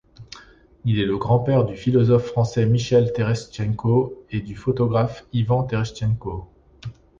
Il 0.83 0.97
est 0.97 1.05
le 1.05 1.15
grand-père 1.19 1.63
du 1.63 1.77
philosophe 1.77 2.25
français 2.25 2.65
Michel 2.65 3.13
Terestchenko 3.13 4.25
et 4.31 4.41
du 4.41 4.55
photographe 4.55 5.27
Ivan 5.31 5.61
Terestchenko. 5.63 6.49